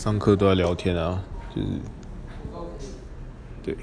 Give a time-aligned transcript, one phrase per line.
[0.00, 1.22] 上课都要聊天啊
[1.54, 1.68] 就是
[3.62, 3.76] 对。